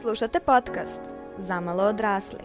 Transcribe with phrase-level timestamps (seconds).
[0.00, 1.00] Slušate podcast
[1.38, 2.38] Zamalo odrasli.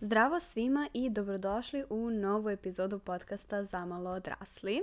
[0.00, 4.82] Zdravo svima i dobrodošli u novu epizodu podcasta Zamalo odrasli.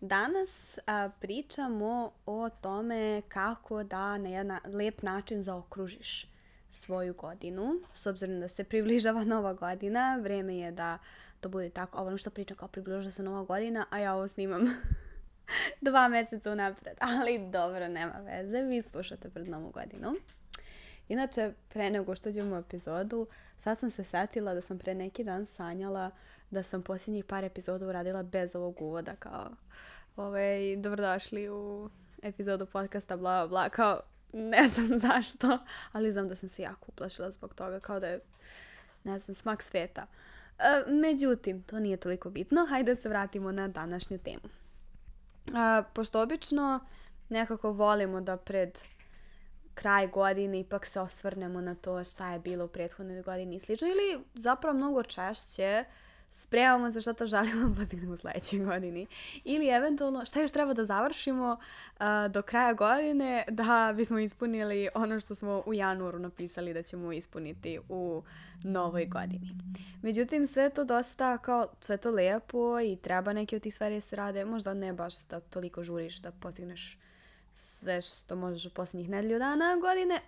[0.00, 6.26] Danas a, pričamo o tome kako da na jedan lep način zaokružiš
[6.70, 7.80] svoju godinu.
[7.92, 10.98] S obzirom da se približava nova godina, vreme je da
[11.40, 11.98] to bude tako.
[11.98, 14.62] Ovo što pričam kao približava se nova godina, a ja ovo snimam
[15.80, 16.96] dva meseca unapred.
[17.00, 20.14] Ali dobro, nema veze, vi slušate pred novu godinu.
[21.08, 23.26] Inače, pre nego što ćemo u epizodu,
[23.58, 26.10] sad sam se setila da sam pre neki dan sanjala
[26.50, 29.50] da sam posljednjih par epizoda uradila bez ovog uvoda, kao
[30.16, 31.90] ovaj, dobrodošli u
[32.22, 34.00] epizodu podcasta, bla, bla, kao
[34.32, 35.58] ne znam zašto,
[35.92, 38.20] ali znam da sam se jako uplašila zbog toga, kao da je,
[39.04, 40.06] ne znam, smak sveta.
[40.58, 44.63] E, međutim, to nije toliko bitno, hajde da se vratimo na današnju temu.
[45.52, 46.80] A, pošto obično
[47.28, 48.78] nekako volimo da pred
[49.74, 53.88] kraj godine ipak se osvrnemo na to šta je bilo u prethodnoj godini i slično
[53.88, 55.84] ili zapravo mnogo češće
[56.36, 59.06] spremamo se šta to želimo postignemo u sledećoj godini.
[59.44, 65.20] Ili eventualno šta još treba da završimo uh, do kraja godine da bismo ispunili ono
[65.20, 68.22] što smo u januaru napisali da ćemo ispuniti u
[68.64, 69.50] novoj godini.
[70.02, 74.00] Međutim, sve to dosta kao, sve to lepo i treba neke od tih stvari da
[74.00, 74.44] se rade.
[74.44, 76.98] Možda ne baš da toliko žuriš da postigneš
[77.52, 80.20] sve što možeš u posljednjih nedelju dana godine.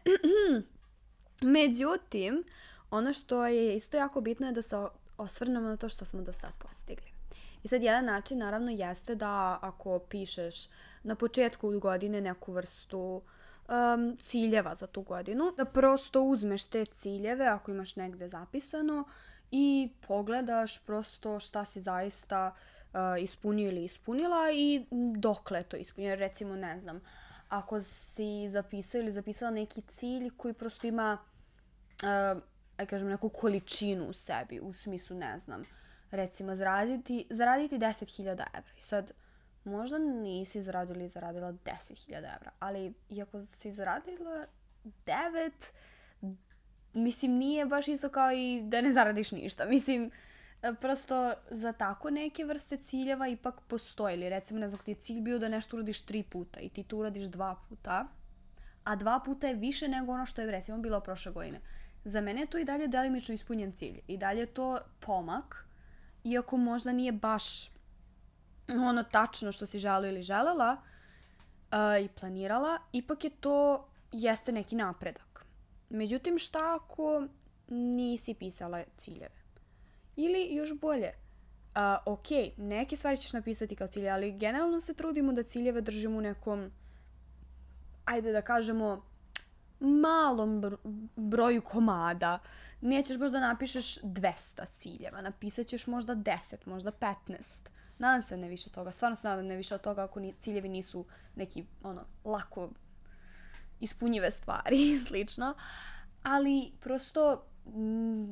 [1.58, 2.44] Međutim,
[2.90, 4.76] ono što je isto jako bitno je da se
[5.18, 7.16] osvrnemo na to što smo do sad postigli.
[7.62, 10.68] I sad jedan način naravno jeste da ako pišeš
[11.02, 13.22] na početku godine neku vrstu
[13.68, 19.04] um, ciljeva za tu godinu, da prosto uzmeš te ciljeve ako imaš negde zapisano
[19.50, 22.54] i pogledaš prosto šta si zaista
[22.92, 26.14] uh, ispunio ili ispunila i dokle to ispunio.
[26.14, 27.00] Recimo, ne znam,
[27.48, 31.18] ako si zapisao ili zapisala neki cilj koji prosto ima
[32.02, 32.42] uh,
[32.76, 35.62] aj kažem, neku količinu u sebi, u smislu, ne znam,
[36.10, 38.72] recimo, zaraditi, zaraditi 10.000 evra.
[38.78, 39.12] I sad,
[39.64, 44.46] možda nisi zaradila ili zaradila 10.000 evra, ali iako si zaradila
[45.06, 45.50] 9,
[46.94, 49.64] mislim, nije baš isto kao i da ne zaradiš ništa.
[49.64, 50.10] Mislim,
[50.80, 54.14] prosto za tako neke vrste ciljeva ipak postoji.
[54.14, 56.82] Ili recimo, ne znam, ti je cilj bio da nešto uradiš tri puta i ti
[56.82, 58.06] to uradiš dva puta,
[58.84, 61.60] a dva puta je više nego ono što je recimo bilo prošle godine
[62.06, 64.00] za mene je to i dalje delimično ispunjen cilj.
[64.06, 65.66] I dalje je to pomak,
[66.24, 67.70] iako možda nije baš
[68.68, 74.76] ono tačno što si želio ili želela uh, i planirala, ipak je to, jeste neki
[74.76, 75.44] napredak.
[75.88, 77.26] Međutim, šta ako
[77.68, 79.46] nisi pisala ciljeve?
[80.16, 85.32] Ili još bolje, uh, ok, neke stvari ćeš napisati kao cilje, ali generalno se trudimo
[85.32, 86.70] da ciljeve držimo u nekom,
[88.04, 89.04] ajde da kažemo,
[89.80, 90.78] malom
[91.16, 92.38] broju komada.
[92.80, 97.68] Nećeš baš da napišeš 200 ciljeva, napisat ćeš možda 10, možda 15.
[97.98, 100.68] Nadam se ne više toga, stvarno se nadam ne više od toga ako ni, ciljevi
[100.68, 102.70] nisu neki, ono, lako
[103.80, 105.54] ispunjive stvari i slično.
[106.22, 107.46] Ali prosto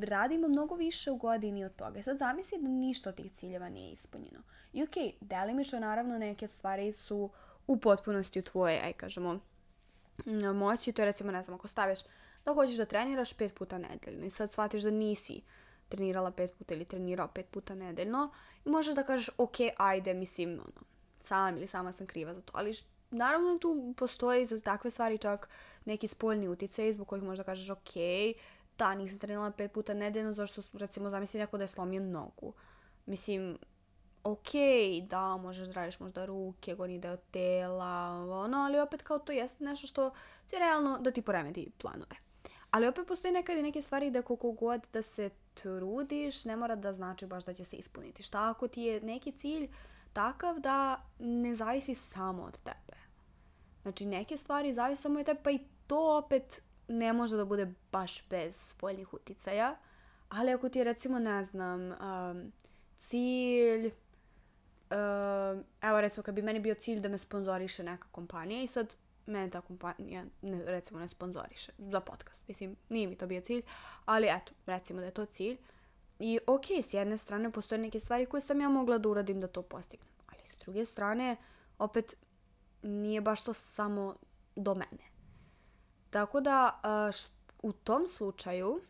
[0.03, 2.03] radimo mnogo više u godini od toga.
[2.03, 4.43] Sad zamisli da ništa od tih ciljeva nije ispunjeno.
[4.73, 7.31] I okej, okay, delimično naravno neke stvari su
[7.67, 9.41] u potpunosti u tvoje, aj kažemo,
[10.55, 11.99] moći, to je recimo, ne znam, ako staviš
[12.45, 15.43] da hoćeš da treniraš pet puta nedeljno i sad shvatiš da nisi
[15.89, 18.31] trenirala pet puta ili trenirao pet puta nedeljno
[18.65, 20.87] i možeš da kažeš, ok, ajde, mislim, ono,
[21.25, 22.73] sam ili sama sam kriva za to, ali
[23.11, 25.49] naravno tu postoji za takve stvari čak
[25.85, 27.95] neki spoljni uticaj zbog kojih možda kažeš, ok,
[28.79, 32.53] da, nisam trenirala pet puta nedeljno, zašto, recimo, zamisli neko da je slomio nogu.
[33.07, 33.59] Mislim,
[34.25, 34.51] ok,
[35.09, 38.09] da, možeš da radiš možda ruke, gornji deo tela,
[38.45, 40.11] ono, ali opet kao to jeste nešto što
[40.47, 42.17] će realno da ti poremeti planove.
[42.71, 46.77] Ali opet postoji nekad i neke stvari da koliko god da se trudiš, ne mora
[46.77, 48.23] da znači baš da će se ispuniti.
[48.23, 49.69] Šta ako ti je neki cilj
[50.13, 52.99] takav da ne zavisi samo od tebe?
[53.83, 57.75] Znači, neke stvari zavisi samo od tebe, pa i to opet ne može da bude
[57.93, 59.77] baš bez spoljnih uticaja.
[60.29, 62.53] Ali ako ti je recimo, ne znam, um,
[62.99, 63.93] cilj
[64.95, 68.95] uh, evo recimo kad bi meni bio cilj da me sponzoriše neka kompanija i sad
[69.27, 72.49] mene ta kompanija ne, recimo ne sponzoriše za podcast.
[72.49, 73.63] Mislim, nije mi to bio cilj,
[74.05, 75.57] ali eto, recimo da je to cilj.
[76.19, 79.47] I ok, s jedne strane postoje neke stvari koje sam ja mogla da uradim da
[79.47, 80.11] to postignem.
[80.27, 81.37] Ali s druge strane,
[81.79, 82.17] opet,
[82.83, 84.17] nije baš to samo
[84.57, 85.05] do mene.
[86.11, 87.33] Tako da, uh, št,
[87.63, 88.81] u tom slučaju,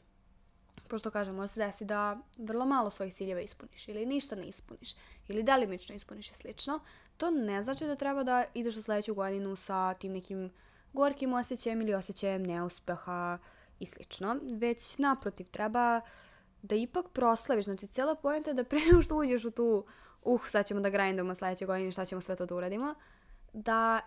[0.88, 4.94] pošto kažem, može se desi da vrlo malo svojih ciljeva ispuniš ili ništa ne ispuniš
[5.28, 6.80] ili delimično ispuniš i slično,
[7.16, 10.50] to ne znači da treba da ideš u sledeću godinu sa tim nekim
[10.92, 13.38] gorkim osjećajem ili osjećajem neuspeha
[13.80, 16.00] i slično, već naprotiv treba
[16.62, 19.84] da ipak proslaviš, znači cijela pojenta je da pre nego što uđeš u tu
[20.22, 22.94] uh, sad ćemo da grindamo sledeće godine, šta ćemo sve to da uradimo,
[23.52, 24.00] da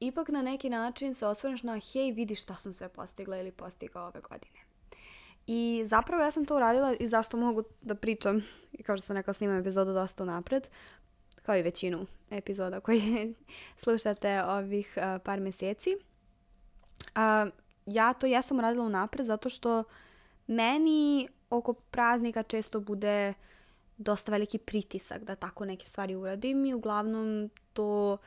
[0.00, 4.06] ipak na neki način se osvrneš na hej, vidi šta sam sve postigla ili postigao
[4.06, 4.69] ove godine.
[5.52, 8.42] I zapravo ja sam to uradila i zašto mogu da pričam,
[8.84, 10.68] kao što sam rekla, snimam epizodu dosta napred,
[11.42, 13.34] kao i većinu epizoda koje
[13.84, 15.96] slušate ovih uh, par meseci.
[15.96, 17.52] Uh,
[17.86, 19.84] ja to jesam uradila unapred zato što
[20.46, 23.34] meni oko praznika često bude
[23.96, 28.18] dosta veliki pritisak da tako neke stvari uradim i uglavnom to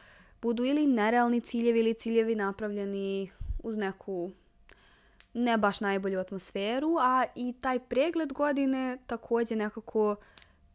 [0.41, 3.31] budu ili nerealni ciljevi ili ciljevi napravljeni
[3.63, 4.31] uz neku
[5.33, 10.15] ne baš najbolju atmosferu, a i taj pregled godine takođe nekako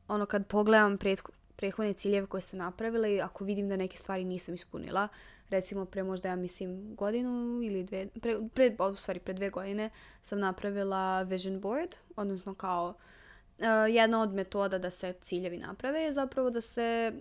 [0.08, 1.20] ono kad pogledam pred,
[1.56, 5.08] prethodne ciljeve koje sam napravila i ako vidim da neke stvari nisam ispunila,
[5.50, 9.90] recimo pre možda ja mislim godinu ili dve, pre, pre, o, stvari pre dve godine
[10.22, 12.94] sam napravila vision board, odnosno kao
[13.58, 17.12] uh, jedna od metoda da se ciljevi naprave je zapravo da se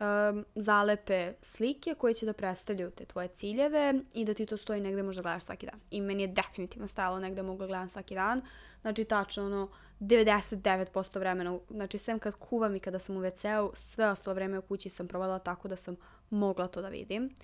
[0.00, 4.80] um, zalepe slike koje će da predstavljaju te tvoje ciljeve i da ti to stoji
[4.80, 5.80] negde možda gledaš svaki dan.
[5.90, 8.42] I meni je definitivno stajalo negde mogu da gledam svaki dan.
[8.82, 9.68] Znači tačno ono
[10.00, 14.62] 99% vremena, znači sem kad kuvam i kada sam u WC-u, sve ostalo vreme u
[14.62, 15.96] kući sam provadila tako da sam
[16.30, 17.34] mogla to da vidim.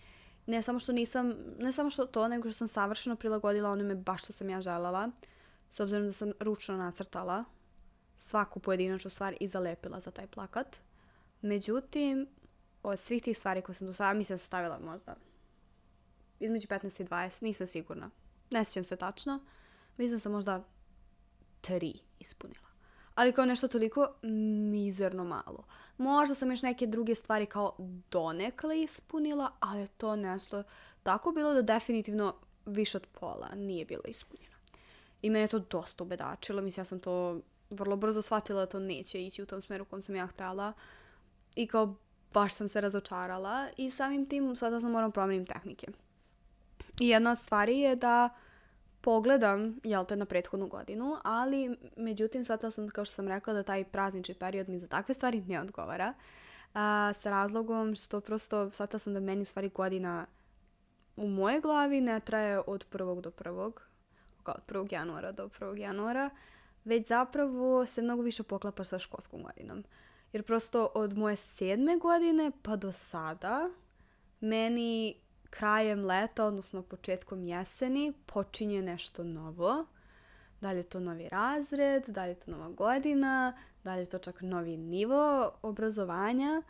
[0.46, 4.22] Ne samo što nisam, ne samo što to, nego što sam savršeno prilagodila onome baš
[4.22, 5.10] što sam ja želela,
[5.70, 7.44] s obzirom da sam ručno nacrtala
[8.16, 10.80] svaku pojedinačnu stvar i zalepila za taj plakat.
[11.40, 12.26] Međutim,
[12.82, 15.14] od svih tih stvari koje sam do sada, mislim da stavila možda
[16.40, 18.10] između 15 i 20, nisam sigurna.
[18.50, 19.40] Ne sjećam se tačno.
[19.96, 20.64] Mislim da sam možda
[21.60, 22.68] tri ispunila.
[23.14, 24.14] Ali kao nešto toliko
[24.70, 25.64] mizerno malo.
[25.98, 27.76] Možda sam još neke druge stvari kao
[28.10, 30.62] donekle ispunila, ali to nešto
[31.02, 32.34] tako bilo da definitivno
[32.66, 34.56] više od pola nije bilo ispunjeno.
[35.22, 36.62] I mene je to dosta ubedačilo.
[36.62, 37.40] Mislim, ja sam to
[37.70, 40.72] vrlo brzo shvatila da to neće ići u tom smeru u kom sam ja htela.
[41.56, 41.96] I kao
[42.34, 45.86] baš sam se razočarala i samim tim sada sam moram promenim tehnike.
[47.00, 48.28] I jedna od stvari je da
[49.00, 53.62] pogledam, jel te, na prethodnu godinu, ali međutim sada sam, kao što sam rekla, da
[53.62, 56.14] taj praznični period mi za takve stvari ne odgovara.
[56.74, 60.26] A, sa razlogom što prosto sada sam da meni u stvari godina
[61.16, 63.82] u moje glavi ne traje od prvog do prvog,
[64.42, 64.92] kao od 1.
[64.92, 65.78] januara do 1.
[65.78, 66.30] januara,
[66.84, 69.84] već zapravo se mnogo više poklapa sa školskom godinom.
[70.32, 73.70] Jer prosto od moje sedme godine pa do sada
[74.40, 79.86] meni krajem leta, odnosno početkom jeseni, počinje nešto novo.
[80.60, 84.06] Da li je to novi razred, da li je to nova godina, da li je
[84.06, 86.62] to čak novi nivo obrazovanja,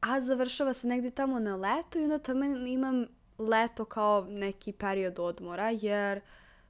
[0.00, 3.06] a završava se negdje tamo na leto i onda tamo imam
[3.38, 6.20] leto kao neki period odmora, jer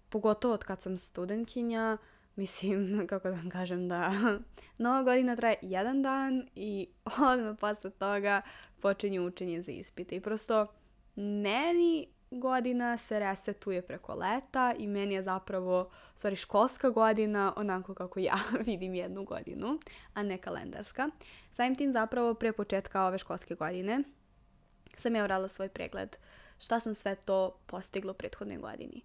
[0.09, 1.99] pogotovo od kad sam studentkinja,
[2.37, 4.13] Mislim, kako da vam kažem, da
[4.79, 6.89] nova godina traje jedan dan i
[7.31, 8.43] odmah posle toga
[8.81, 10.17] počinju učenje za ispite.
[10.17, 10.67] I prosto
[11.17, 18.21] meni godina se resetuje preko leta i meni je zapravo, stvari, školska godina onako kako
[18.21, 18.37] ja
[18.67, 19.79] vidim jednu godinu,
[20.15, 21.09] a ne kalendarska.
[21.51, 24.03] Samim tim zapravo pre početka ove školske godine
[24.97, 26.17] sam ja urala svoj pregled
[26.59, 29.03] šta sam sve to postigla u prethodnoj godini.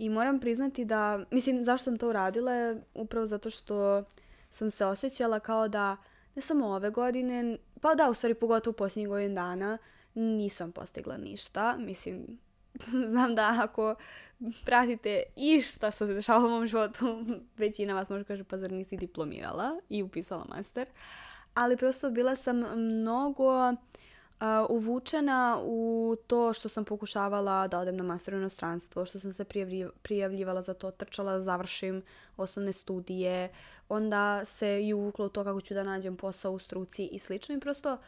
[0.00, 4.04] I moram priznati da, mislim, zašto sam to uradila je upravo zato što
[4.50, 5.96] sam se osjećala kao da
[6.34, 9.78] ne samo ove godine, pa da, u stvari pogotovo u posljednjih godin dana,
[10.14, 11.76] nisam postigla ništa.
[11.78, 12.38] Mislim,
[13.10, 13.94] znam da ako
[14.64, 17.24] pratite išta što se dešava u mom životu,
[17.56, 20.86] većina vas može kaže pa zar nisi diplomirala i upisala master.
[21.54, 23.74] Ali prosto bila sam mnogo
[24.40, 29.32] uh, uvučena u to što sam pokušavala da odem na master u inostranstvo, što sam
[29.32, 29.44] se
[30.02, 32.02] prijavljivala za to, trčala da završim
[32.36, 33.52] osnovne studije,
[33.88, 37.54] onda se i uvuklo u to kako ću da nađem posao u struci i slično
[37.54, 37.98] i prosto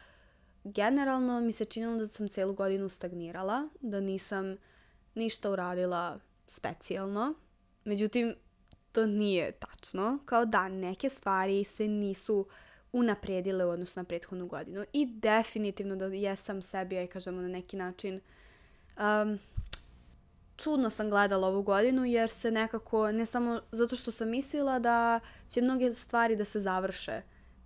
[0.63, 4.57] generalno mi se činilo da sam celu godinu stagnirala, da nisam
[5.15, 7.33] ništa uradila specijalno.
[7.85, 8.35] Međutim,
[8.91, 10.19] to nije tačno.
[10.25, 12.53] Kao da, neke stvari se nisu uh,
[12.93, 14.85] unapredile u odnosu na prethodnu godinu.
[14.93, 18.21] I definitivno da jesam sebi, aj kažemo na neki način,
[18.97, 19.39] um,
[20.57, 25.19] čudno sam gledala ovu godinu jer se nekako, ne samo zato što sam mislila da
[25.47, 27.21] će mnoge stvari da se završe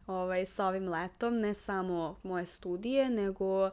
[0.07, 3.71] ovaj, sa ovim letom, ne samo moje studije, nego uh,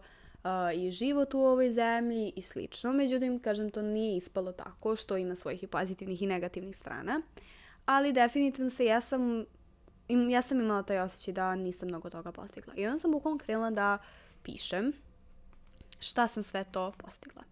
[0.74, 2.92] i život u ovoj zemlji i slično.
[2.92, 7.20] Međutim, kažem, to nije ispalo tako, što ima svojih i pozitivnih i negativnih strana.
[7.86, 9.44] ali definitivno se ja sam,
[10.08, 12.74] im, ja sam imala taj osjećaj da nisam mnogo toga postigla.
[12.76, 13.98] I onda sam bukvalno krenula da
[14.42, 14.92] pišem
[16.00, 17.42] šta sam sve to postigla.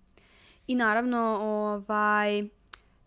[0.66, 2.44] I naravno, ovaj,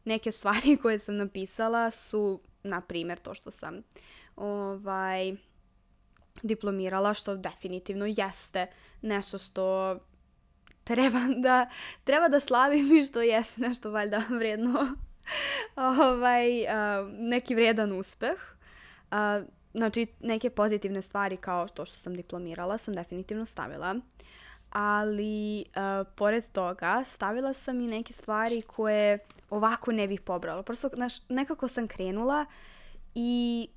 [0.05, 3.81] neke stvari koje sam napisala su, na primjer, to što sam
[4.35, 5.35] ovaj,
[6.43, 8.67] diplomirala, što definitivno jeste
[9.01, 9.97] nešto što
[10.83, 11.69] treba da,
[12.03, 14.95] treba da slavim i što jeste nešto valjda vredno,
[15.99, 16.47] ovaj,
[17.11, 18.54] neki vredan uspeh.
[19.15, 23.95] Uh, znači, neke pozitivne stvari kao to što sam diplomirala sam definitivno stavila.
[24.69, 29.19] Ali, uh, pored toga, stavila sam i neke stvari koje
[29.49, 30.63] ovako ne bih pobrala.
[30.63, 32.45] Prosto, znaš, nekako sam krenula
[33.15, 33.67] i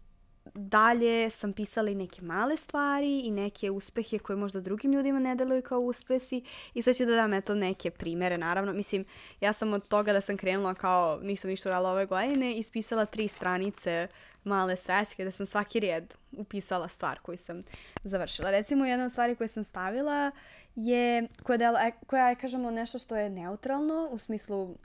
[0.54, 5.34] dalje sam pisala i neke male stvari i neke uspehe koje možda drugim ljudima ne
[5.34, 6.42] deluju kao uspesi
[6.74, 8.72] i sad ću da dam eto neke primere naravno.
[8.72, 9.04] Mislim,
[9.40, 13.28] ja sam od toga da sam krenula kao nisam ništa urala ove godine ispisala tri
[13.28, 14.08] stranice
[14.44, 17.60] male svetske da sam svaki red upisala stvar koju sam
[18.04, 18.50] završila.
[18.50, 20.30] Recimo jedna od stvari koje sam stavila
[20.76, 24.76] je koja, dela, e, koja je kažemo nešto što je neutralno u smislu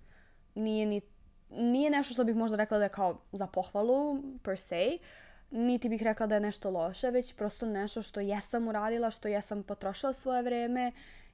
[0.55, 1.01] nije ni
[1.57, 4.97] nije nešto što bih možda rekla da je kao za pohvalu per se,
[5.51, 9.63] niti bih rekla da je nešto loše, već prosto nešto što jesam uradila, što jesam
[9.63, 10.91] potrošila svoje vreme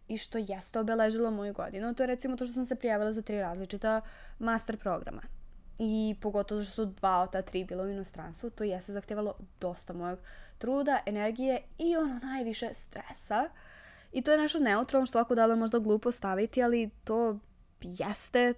[0.07, 1.93] i što jeste obeležilo moju godinu.
[1.93, 4.01] To je recimo to što sam se prijavila za tri različita
[4.39, 5.21] master programa.
[5.79, 9.93] I pogotovo što su dva od ta tri bila u inostranstvu, to jeste zahtevalo dosta
[9.93, 10.19] mojeg
[10.57, 13.49] truda, energije i ono najviše stresa.
[14.11, 17.39] I to je nešto neutralno što ako dalo možda glupo staviti, ali to
[17.81, 18.53] jeste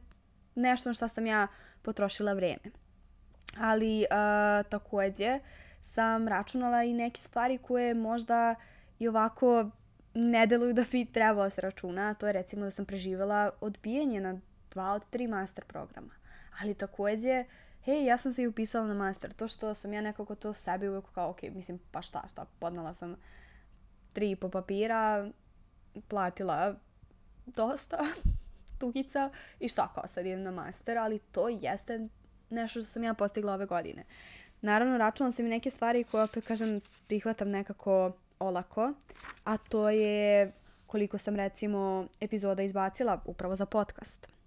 [0.56, 1.48] nešto na što sam ja
[1.82, 2.82] potrošila vreme
[3.58, 5.40] ali uh, takođe
[5.82, 8.56] sam računala i neke stvari koje možda
[9.00, 9.70] i ovako
[10.14, 14.22] ne deluju da bi trebalo da se računa, to je recimo da sam preživjela odbijanje
[14.22, 14.40] na
[14.72, 16.21] dva od tri master programa.
[16.60, 17.46] Ali takođe,
[17.84, 19.34] hej, ja sam se i upisala na master.
[19.34, 22.94] To što sam ja nekako to sebi uvijek kao, ok, mislim, pa šta, šta, podnala
[22.94, 23.16] sam
[24.14, 25.30] tri po papira,
[26.08, 26.76] platila
[27.46, 27.98] dosta
[28.80, 29.30] tugica
[29.60, 32.08] i šta kao sad idem na master, ali to jeste
[32.50, 34.04] nešto što sam ja postigla ove godine.
[34.62, 38.94] Naravno, računala sam i neke stvari koje, opet kažem, prihvatam nekako olako,
[39.44, 40.52] a to je
[40.88, 44.41] koliko sam recimo epizoda izbacila upravo za podcast.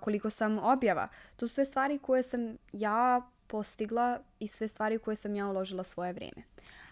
[0.00, 1.08] Koliko sam objava.
[1.36, 5.84] To su sve stvari koje sam ja postigla i sve stvari koje sam ja uložila
[5.84, 6.42] svoje vreme.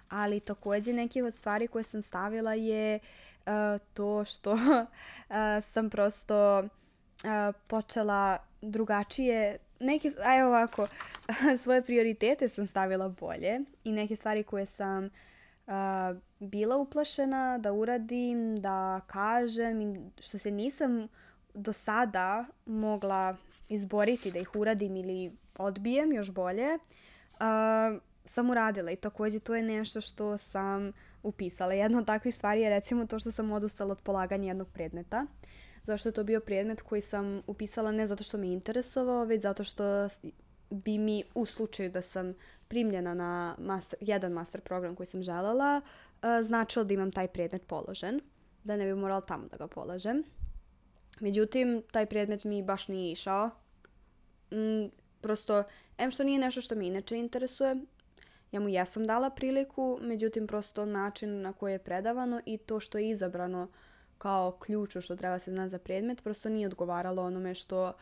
[0.08, 3.52] Ali takođe neke od stvari koje sam stavila je uh,
[3.94, 4.58] to što uh,
[5.62, 10.86] sam prosto uh, počela drugačije neke, aj ovako,
[11.62, 15.10] svoje prioritete sam stavila bolje i neke stvari koje sam
[16.38, 21.08] bila uplašena da uradim, da kažem što se nisam
[21.56, 23.36] do sada mogla
[23.68, 29.62] izboriti da ih uradim ili odbijem još bolje, uh, sam uradila i takođe to je
[29.62, 31.72] nešto što sam upisala.
[31.72, 35.26] Jedna od takvih stvari je recimo to što sam odustala od polaganja jednog predmeta.
[35.84, 39.64] Zašto je to bio predmet koji sam upisala ne zato što me interesovao, već zato
[39.64, 40.08] što
[40.70, 42.34] bi mi u slučaju da sam
[42.68, 47.66] primljena na master, jedan master program koji sam želela, uh, značilo da imam taj predmet
[47.66, 48.20] položen,
[48.64, 50.22] da ne bi morala tamo da ga polažem.
[51.20, 53.50] Međutim, taj predmet mi baš nije išao.
[54.52, 54.86] Mm,
[55.20, 55.64] prosto,
[55.98, 57.76] em što nije nešto što me inače interesuje,
[58.52, 62.98] ja mu jesam dala priliku, međutim prosto način na koji je predavano i to što
[62.98, 63.68] je izabrano
[64.18, 67.92] kao ključu što treba se znati za predmet, prosto nije odgovaralo onome što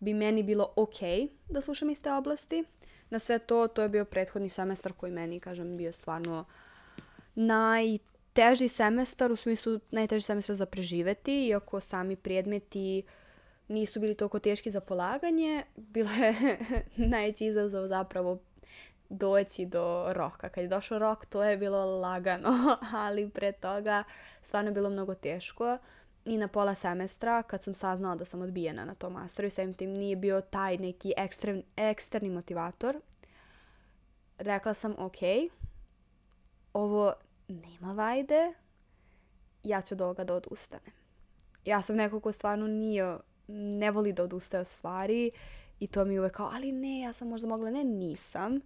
[0.00, 1.00] bi meni bilo ok
[1.48, 2.64] da slušam iz te oblasti.
[3.10, 6.44] Na sve to, to je bio prethodni semestar koji meni, kažem, bio stvarno
[8.36, 13.02] najteži semestar, u smislu najteži semestar za preživeti, iako sami predmeti
[13.68, 16.34] nisu bili toliko teški za polaganje, bilo je
[17.12, 18.38] najveći izazov zapravo
[19.08, 20.48] doći do roka.
[20.48, 24.04] Kad je došao rok, to je bilo lagano, ali pre toga
[24.42, 25.78] stvarno je bilo mnogo teško.
[26.24, 29.74] I na pola semestra, kad sam saznala da sam odbijena na tom masteru i samim
[29.74, 33.00] tim nije bio taj neki ekstrem, eksterni motivator,
[34.38, 35.18] rekla sam, ok,
[36.72, 37.12] ovo
[37.52, 38.54] nema vajde,
[39.64, 40.92] ja ću od ovoga da odustanem.
[41.64, 43.16] Ja sam neko ko stvarno nije,
[43.48, 45.30] ne voli da odustaje od stvari
[45.80, 48.60] i to mi uvek kao, ali ne, ja sam možda mogla, ne, nisam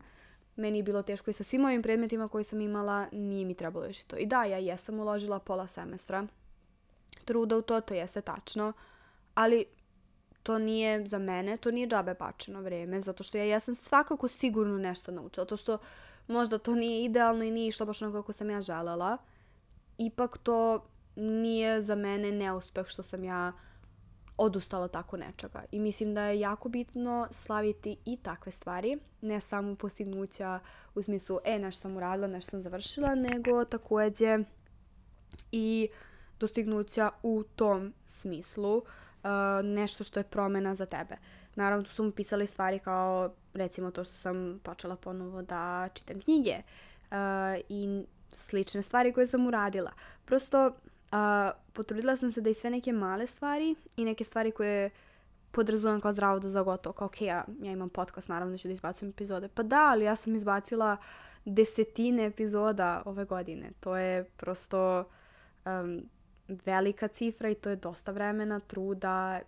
[0.57, 3.87] meni je bilo teško i sa svim ovim predmetima koji sam imala, nije mi trebalo
[3.87, 4.17] još i to.
[4.17, 6.27] I da, ja jesam uložila pola semestra
[7.25, 8.73] truda u to, to jeste tačno,
[9.35, 9.65] ali
[10.43, 14.79] to nije za mene, to nije džabe bačeno vreme, zato što ja jesam svakako sigurno
[14.79, 15.79] nešto naučila, to što
[16.29, 19.19] možda to nije idealno i nije išlo baš onako kako sam ja želela,
[19.99, 23.53] ipak to nije za mene neuspeh što sam ja
[24.37, 25.65] odustala tako nečega.
[25.73, 30.61] I mislim da je jako bitno slaviti i takve stvari, ne samo postignuća
[30.95, 34.39] u smislu, e, nešto sam uradila, nešto sam završila, nego takođe
[35.53, 35.89] i
[36.39, 38.85] dostignuća u tom smislu, uh,
[39.65, 41.17] nešto što je promena za tebe.
[41.57, 46.21] Naravno, tu su mu pisali stvari kao, recimo, to što sam počela ponovo da čitam
[46.21, 46.57] knjige
[47.11, 47.17] uh,
[47.69, 49.91] i slične stvari koje sam uradila.
[50.25, 50.73] Prosto, uh,
[51.73, 54.91] potrudila sam se da i sve neke male stvari i neke stvari koje
[55.51, 59.11] podrazumijem kao zdravo da zagotovo, kao ok, ja, ja imam podcast, naravno ću da izbacujem
[59.11, 59.49] epizode.
[59.49, 60.97] Pa da, ali ja sam izbacila
[61.45, 63.71] desetine epizoda ove godine.
[63.81, 65.05] To je prosto
[65.65, 66.09] um,
[66.49, 69.41] velika cifra i to je dosta vremena, truda,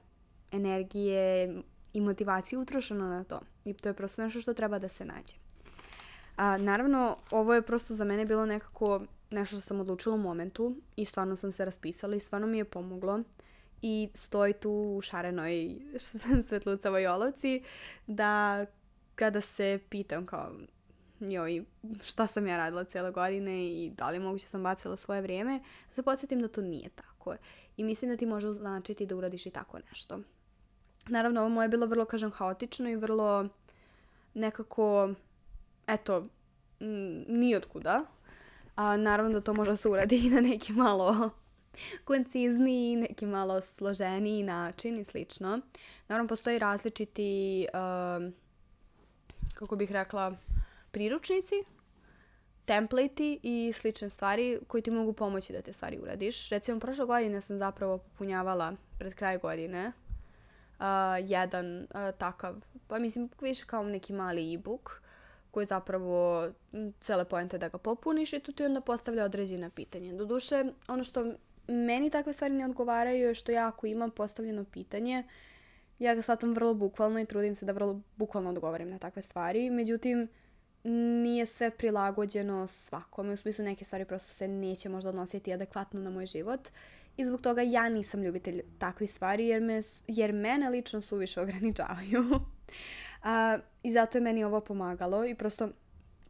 [0.53, 3.41] energije i motivacije utrošeno na to.
[3.65, 5.37] I to je prosto nešto što treba da se nađe.
[6.37, 10.77] A, naravno, ovo je prosto za mene bilo nekako nešto što sam odlučila u momentu
[10.97, 13.21] i stvarno sam se raspisala i stvarno mi je pomoglo
[13.83, 15.77] i stoji tu u šarenoj
[16.49, 17.63] svetlucavoj olovci
[18.07, 18.67] da
[19.15, 20.53] kada se pitam kao
[21.21, 21.65] joj,
[22.03, 25.95] šta sam ja radila cijele godine i da li moguće sam bacila svoje vrijeme, da
[25.95, 27.37] se podsjetim da to nije tako.
[27.77, 30.19] I mislim da ti može značiti da uradiš i tako nešto.
[31.09, 33.49] Naravno, ovo moje je bilo vrlo, kažem, haotično i vrlo
[34.35, 35.11] nekako,
[35.87, 36.27] eto,
[37.29, 38.05] nijotkuda.
[38.77, 41.31] A naravno da to može se uradi i na neki malo
[42.05, 45.61] koncizniji, neki malo složeniji način i slično.
[46.09, 48.33] Naravno, postoji različiti, uh,
[49.55, 50.37] kako bih rekla,
[50.91, 51.55] priručnici,
[52.65, 56.49] templati i slične stvari koji ti mogu pomoći da te stvari uradiš.
[56.49, 59.93] Recimo, prošle godine sam zapravo popunjavala pred kraj godine
[60.79, 60.85] uh,
[61.21, 61.87] jedan uh,
[62.19, 65.03] takav, pa mislim više kao neki mali e-book
[65.51, 66.49] koji zapravo
[67.01, 70.15] cele poente da ga popuniš i tu ti onda postavlja određena pitanja.
[70.15, 71.33] Doduše, ono što
[71.69, 75.25] meni takve stvari ne odgovaraju je što ja ako imam postavljeno pitanje,
[75.99, 79.71] ja ga shvatam vrlo bukvalno i trudim se da vrlo bukvalno odgovorim na takve stvari.
[79.71, 80.29] Međutim,
[81.23, 86.11] nije sve prilagođeno svakome, u smislu neke stvari prosto se neće možda odnositi adekvatno na
[86.11, 86.69] moj život
[87.19, 92.25] i zbog toga ja nisam ljubitelj takvih stvari jer, me, jer mene lično suviše ograničavaju.
[93.23, 95.69] A, I zato je meni ovo pomagalo i prosto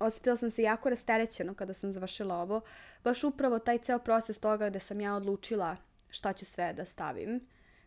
[0.01, 2.61] osjetila sam se jako rasterećeno kada sam završila ovo.
[3.05, 5.77] Baš upravo taj ceo proces toga gde sam ja odlučila
[6.11, 7.41] šta ću sve da stavim.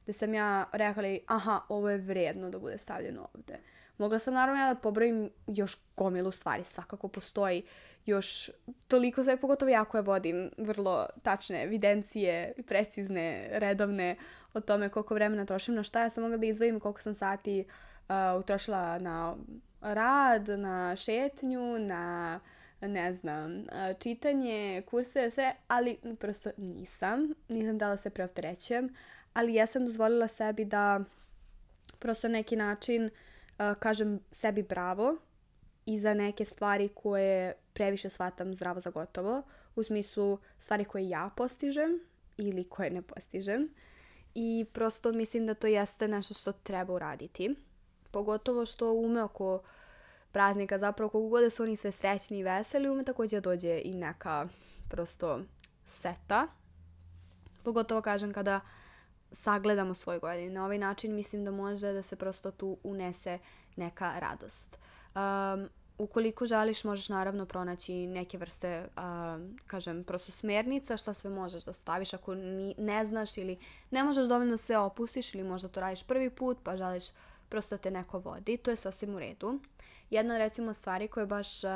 [0.04, 3.60] Gde sam ja rekla, aha, ovo je vredno da bude stavljeno ovde.
[3.98, 7.64] Mogla sam naravno ja da pobrojim još gomilu stvari, svakako postoji
[8.06, 8.50] još
[8.88, 14.16] toliko sve, pogotovo ja koja vodim vrlo tačne evidencije, precizne, redovne
[14.54, 16.02] o tome koliko vremena trošim na šta.
[16.02, 17.66] Ja sam mogla da izvojim koliko sam sati
[18.10, 19.36] uh, utrošila na
[19.82, 22.40] rad, na šetnju, na
[22.82, 23.66] ne znam,
[24.00, 27.34] čitanje, kurse, sve, ali prosto nisam.
[27.50, 28.96] Nisam dala se preopterećujem,
[29.34, 31.00] ali ja sam dozvolila sebi da
[32.00, 35.18] prosto neki način uh, kažem sebi bravo
[35.86, 39.42] i za neke stvari koje previše shvatam zdravo za gotovo,
[39.76, 42.00] u smislu stvari koje ja postižem
[42.38, 43.70] ili koje ne postižem.
[44.36, 47.56] I prosto mislim da to jeste nešto što treba uraditi.
[48.12, 49.62] Pogotovo što ume oko
[50.32, 53.82] praznika, zapravo kogu god da su oni sve srećni i veseli, ume takođe da dođe
[53.84, 54.48] i neka
[54.90, 55.42] prosto
[55.86, 56.48] seta.
[57.64, 58.62] Pogotovo kažem kada
[59.32, 60.50] sagledamo svoj godine.
[60.50, 63.40] Na ovaj način mislim da može da se prosto tu unese
[63.76, 64.78] neka radost.
[65.16, 71.64] Um, ukoliko želiš, možeš naravno pronaći neke vrste, um, kažem, prosto smernica, šta sve možeš
[71.64, 73.58] da staviš ako ni, ne znaš ili
[73.92, 77.04] ne možeš dovoljno se opustiš ili možda to radiš prvi put pa želiš
[77.50, 79.60] prosto da te neko vodi, to je sasvim u redu.
[80.10, 81.70] Jedna recimo stvari koja je baš um,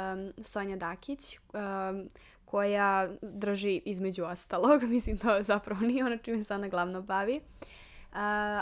[0.44, 2.10] Sonja Dakić, um,
[2.46, 8.18] koja drži između ostalog, mislim to zapravo nije ono čime se ona glavno bavi, uh,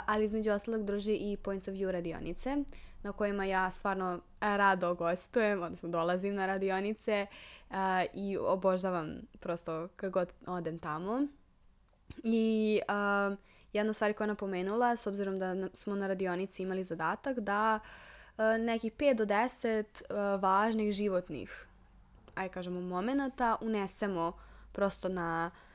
[0.06, 2.58] ali između ostalog drži i Points of View radionice,
[3.04, 7.28] na kojima ja stvarno rado gostujem, odnosno dolazim na radionice
[7.70, 7.76] uh,
[8.14, 11.28] i obožavam prosto kad god odem tamo.
[12.24, 13.38] I uh,
[13.74, 18.44] jedna stvar koja je napomenula, s obzirom da smo na radionici imali zadatak, da uh,
[18.60, 21.68] nekih 5 do 10 uh, važnih životnih
[22.36, 24.34] aj kažemo, momenta unesemo
[24.72, 25.73] prosto na uh,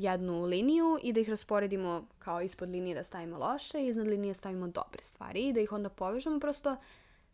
[0.00, 4.68] jednu liniju i da ih rasporedimo kao ispod linije da stavimo loše iznad linije stavimo
[4.68, 6.76] dobre stvari i da ih onda povežemo, prosto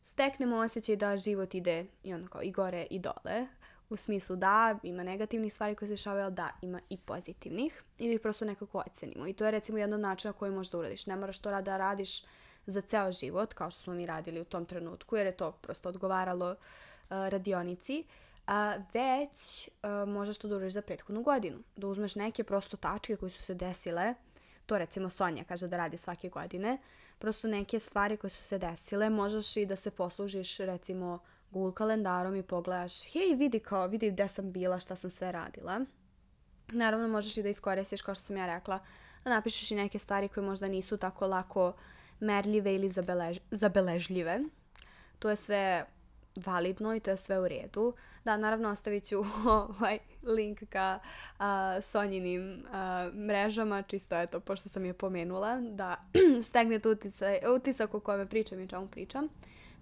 [0.02, 3.46] steknemo osjećaj da život ide i onda kao i gore i dole,
[3.90, 8.08] u smislu da ima negativnih stvari koje se dešavaju, ali da ima i pozitivnih i
[8.08, 9.26] da ih prosto nekako ocenimo.
[9.26, 11.06] I to je recimo jedan način na koji možeš da uradiš.
[11.06, 12.22] Ne moraš to da radiš
[12.66, 15.88] za ceo život, kao što smo mi radili u tom trenutku, jer je to prosto
[15.88, 16.56] odgovaralo uh,
[17.08, 21.58] radionici, uh, a, već a, možeš to da uradiš za prethodnu godinu.
[21.76, 24.14] Da uzmeš neke prosto tačke koje su se desile
[24.68, 26.78] to recimo Sonja kaže da radi svake godine,
[27.18, 31.18] prosto neke stvari koje su se desile, možeš i da se poslužiš recimo
[31.50, 35.80] Google kalendarom i pogledaš, hej vidi kao, vidi gde sam bila, šta sam sve radila.
[36.68, 38.78] Naravno možeš i da iskoristiš, kao što sam ja rekla,
[39.24, 41.72] da napišeš i neke stvari koje možda nisu tako lako
[42.20, 44.40] merljive ili zabelež zabeležljive.
[45.18, 45.86] To je sve
[46.46, 47.94] validno i to je sve u redu.
[48.24, 50.98] Da, naravno ostavit ću ovaj link ka
[51.38, 51.44] uh,
[51.82, 55.96] Sonjinim uh, mrežama, čisto eto, pošto sam je pomenula, da
[56.48, 56.88] stegnete
[57.54, 59.28] utisak o kome pričam i čemu pričam.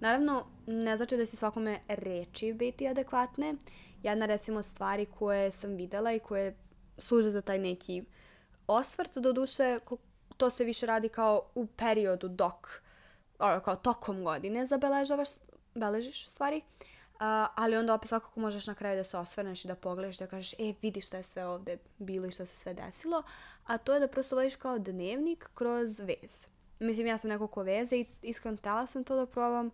[0.01, 3.55] Naravno, ne znači da će svakome reči biti adekvatne.
[4.03, 6.57] Jedna recimo stvari koje sam videla i koje
[6.99, 8.05] služe za taj neki
[8.67, 9.79] osvrt, do duše
[10.37, 12.83] to se više radi kao u periodu dok,
[13.39, 15.29] kao tokom godine zabeležavaš
[15.77, 16.57] beležiš stvari.
[16.57, 17.21] Uh,
[17.55, 20.53] ali onda opet svakako možeš na kraju da se osvrneš i da pogledaš da kažeš
[20.53, 23.23] e vidi šta je sve ovde bilo i šta se sve desilo.
[23.67, 26.49] A to je da prosto vodiš kao dnevnik kroz vez.
[26.79, 29.71] Mislim ja sam neko ko veze i iskreno tela sam to da probam,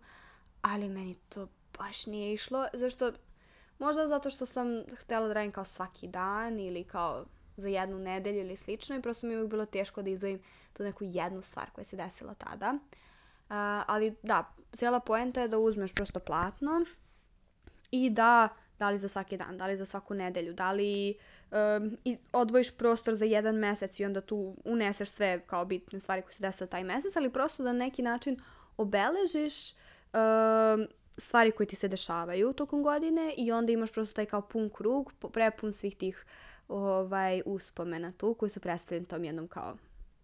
[0.61, 2.67] ali meni to baš nije išlo.
[2.73, 3.11] Zašto?
[3.79, 7.25] Možda zato što sam htela da radim kao svaki dan ili kao
[7.57, 10.41] za jednu nedelju ili slično i prosto mi je uvijek bilo teško da izdvojim
[10.73, 12.73] tu neku jednu stvar koja se desila tada.
[12.73, 12.79] Uh,
[13.87, 16.85] ali da, cijela poenta je da uzmeš prosto platno
[17.91, 21.17] i da, da li za svaki dan, da li za svaku nedelju, da li
[21.51, 21.97] um,
[22.33, 26.41] odvojiš prostor za jedan mesec i onda tu uneseš sve kao bitne stvari koje se
[26.41, 28.39] desile taj mesec, ali prosto da neki način
[28.77, 34.41] obeležiš um, stvari koje ti se dešavaju tokom godine i onda imaš prosto taj kao
[34.41, 36.25] pun krug, prepun svih tih
[36.67, 39.77] ovaj, uspomena tu koji su predstavljeni tom jednom kao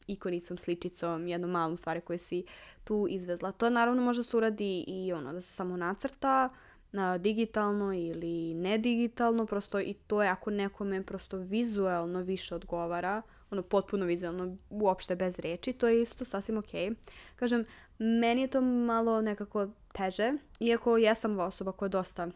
[0.09, 2.45] ikonicom, sličicom, jednom malom stvari koje si
[2.83, 3.51] tu izvezla.
[3.51, 6.49] To naravno može se uradi i ono da se samo nacrta
[6.91, 13.61] na digitalno ili nedigitalno, prosto i to je ako nekome prosto vizuelno više odgovara, ono
[13.61, 16.97] potpuno vizualno, uopšte bez reči, to je isto sasvim ok.
[17.35, 17.65] Kažem,
[17.99, 22.27] meni je to malo nekako teže, iako jesam osoba koja je dosta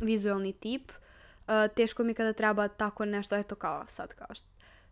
[0.00, 0.92] vizualni tip,
[1.76, 4.26] teško mi kada treba tako nešto, eto kao sad, kao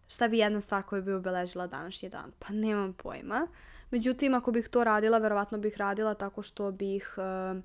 [0.08, 2.32] šta bi jedna stvar koju bi obeležila današnji dan?
[2.38, 3.46] Pa nemam pojma.
[3.90, 7.62] Međutim, ako bih to radila, verovatno bih radila tako što bih uh,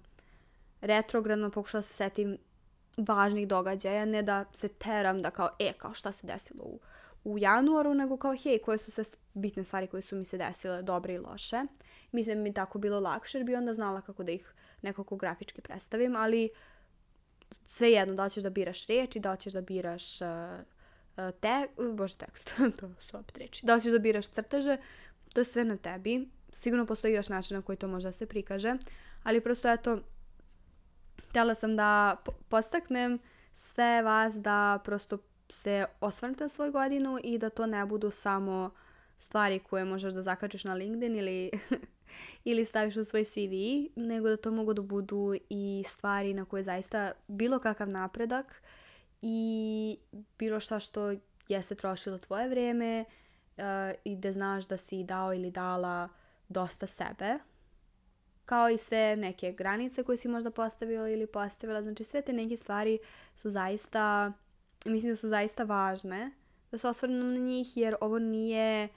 [0.82, 2.38] retrogradno pokušala da se setim
[2.97, 6.80] važnih događaja, ne da se teram da kao, e, kao šta se desilo u,
[7.23, 10.82] u januaru, nego kao, hej, koje su sve bitne stvari koje su mi se desile,
[10.82, 11.62] dobre i loše.
[12.12, 16.15] Mislim mi tako bilo lakše, jer bi onda znala kako da ih nekako grafički predstavim,
[16.15, 16.50] ali
[17.67, 20.28] sve jedno, da li ćeš da biraš reči, da li ćeš da biraš uh,
[21.39, 24.77] te, bože tekst, to su opet reči, da li ćeš da biraš crteže,
[25.34, 26.30] to je sve na tebi.
[26.51, 28.75] Sigurno postoji još način na koji to može da se prikaže,
[29.23, 29.99] ali prosto eto,
[31.30, 32.17] htjela sam da
[32.49, 33.19] postaknem
[33.53, 35.17] sve vas da prosto
[35.49, 38.71] se osvrnete na svoju godinu i da to ne budu samo
[39.17, 41.51] stvari koje možeš da zakačiš na LinkedIn ili,
[42.49, 43.53] ili staviš u svoj CV,
[43.95, 48.62] nego da to mogu da budu i stvari na koje zaista bilo kakav napredak
[49.21, 49.97] i
[50.39, 51.13] bilo šta što
[51.47, 53.06] jeste trošilo tvoje vreme
[53.58, 53.63] uh,
[54.03, 56.10] i da znaš da si dao ili dala
[56.49, 57.39] dosta sebe,
[58.45, 61.82] kao i sve neke granice koje si možda postavio ili postavila.
[61.82, 62.99] Znači sve te neke stvari
[63.36, 64.32] su zaista,
[64.86, 66.32] mislim da su zaista važne
[66.71, 68.89] da se osvrnem na njih jer ovo nije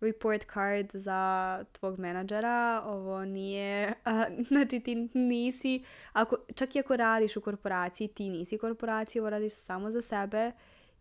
[0.00, 6.96] report card za tvog menadžera, ovo nije, a, znači ti nisi, ako, čak i ako
[6.96, 10.52] radiš u korporaciji, ti nisi korporacija, ovo radiš samo za sebe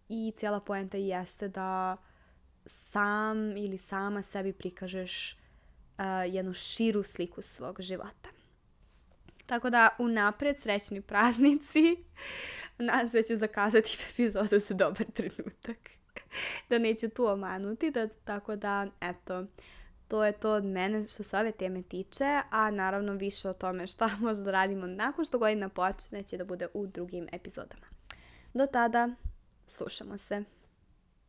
[0.10, 1.98] i cijela poenta jeste da
[2.66, 8.30] sam ili sama sebi prikažeš uh, jednu širu sliku svog života.
[9.46, 11.96] Tako da unapred srećni praznici.
[13.12, 15.97] Se da ću zakazati epizodu za dobar trenutak.
[16.70, 19.46] da neću tu omanuti, da, tako da, eto,
[20.08, 23.88] to je to od mene što se ove teme tiče, a naravno više o tome
[23.88, 27.86] šta možda da radimo nakon što godina počne će da bude u drugim epizodama.
[28.54, 29.10] Do tada,
[29.68, 30.57] slušamo se.